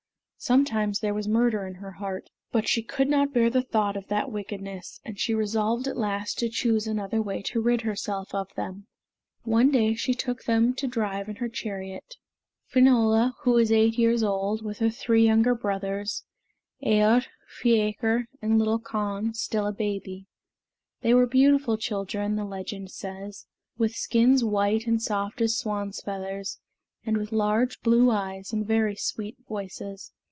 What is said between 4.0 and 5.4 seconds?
that wickedness, and she